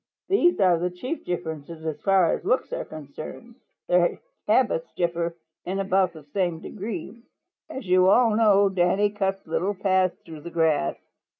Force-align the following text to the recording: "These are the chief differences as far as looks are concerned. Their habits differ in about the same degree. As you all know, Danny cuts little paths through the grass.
"These 0.29 0.59
are 0.59 0.79
the 0.79 0.89
chief 0.89 1.23
differences 1.23 1.85
as 1.85 2.01
far 2.01 2.33
as 2.33 2.43
looks 2.43 2.73
are 2.73 2.83
concerned. 2.85 3.53
Their 3.85 4.17
habits 4.47 4.91
differ 4.95 5.35
in 5.63 5.77
about 5.77 6.13
the 6.13 6.23
same 6.23 6.59
degree. 6.59 7.21
As 7.69 7.87
you 7.87 8.07
all 8.09 8.35
know, 8.35 8.67
Danny 8.67 9.11
cuts 9.11 9.45
little 9.45 9.75
paths 9.75 10.17
through 10.25 10.41
the 10.41 10.49
grass. 10.49 10.95